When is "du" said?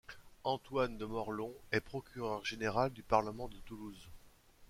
2.91-3.03